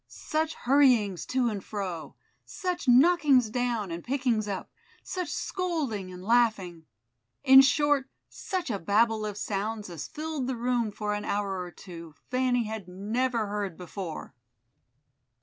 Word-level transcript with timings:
Such 0.07 0.55
hurryings 0.55 1.27
to 1.27 1.47
and 1.49 1.63
fro, 1.63 2.15
such 2.43 2.87
knockings 2.87 3.51
down 3.51 3.91
and 3.91 4.03
pickings 4.03 4.47
up, 4.47 4.71
such 5.03 5.29
scolding 5.29 6.11
and 6.11 6.23
laughing, 6.25 6.87
in 7.43 7.61
short 7.61 8.09
such 8.27 8.71
a 8.71 8.79
Babel 8.79 9.27
of 9.27 9.37
sounds 9.37 9.91
as 9.91 10.07
filled 10.07 10.47
the 10.47 10.57
room 10.57 10.91
for 10.91 11.13
an 11.13 11.23
hour 11.23 11.61
or 11.61 11.69
two, 11.69 12.15
Fanny 12.31 12.63
had 12.63 12.87
never 12.87 13.45
heard 13.45 13.77
before. 13.77 14.33